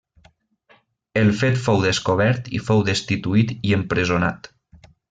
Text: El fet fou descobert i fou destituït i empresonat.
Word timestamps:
El 1.23 1.29
fet 1.41 1.61
fou 1.65 1.77
descobert 1.85 2.51
i 2.61 2.65
fou 2.71 2.83
destituït 2.91 3.57
i 3.71 3.79
empresonat. 3.83 4.55